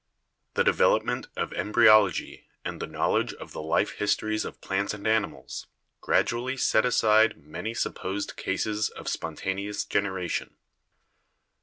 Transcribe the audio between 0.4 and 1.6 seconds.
The development of